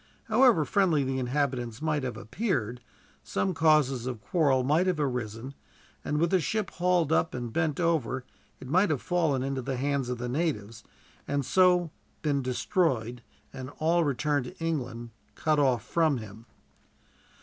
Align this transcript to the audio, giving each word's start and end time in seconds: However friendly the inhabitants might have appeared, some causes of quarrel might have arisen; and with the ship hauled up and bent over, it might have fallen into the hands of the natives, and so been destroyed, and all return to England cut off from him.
However 0.23 0.65
friendly 0.65 1.03
the 1.03 1.19
inhabitants 1.19 1.79
might 1.79 2.01
have 2.01 2.17
appeared, 2.17 2.81
some 3.21 3.53
causes 3.53 4.07
of 4.07 4.19
quarrel 4.19 4.63
might 4.63 4.87
have 4.87 4.99
arisen; 4.99 5.53
and 6.03 6.17
with 6.17 6.31
the 6.31 6.39
ship 6.39 6.71
hauled 6.71 7.11
up 7.13 7.35
and 7.35 7.53
bent 7.53 7.79
over, 7.79 8.25
it 8.59 8.67
might 8.67 8.89
have 8.89 8.99
fallen 9.03 9.43
into 9.43 9.61
the 9.61 9.77
hands 9.77 10.09
of 10.09 10.17
the 10.17 10.27
natives, 10.27 10.83
and 11.27 11.45
so 11.45 11.91
been 12.23 12.41
destroyed, 12.41 13.21
and 13.53 13.69
all 13.77 14.03
return 14.03 14.41
to 14.41 14.57
England 14.57 15.11
cut 15.35 15.59
off 15.59 15.83
from 15.85 16.17
him. 16.17 16.47